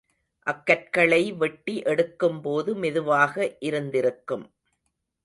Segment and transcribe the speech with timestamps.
[0.47, 3.35] அக்கற்களை வெட்டி எடுக்கும் போது மெதுவாக
[3.59, 4.45] இருந்திருக்கும்.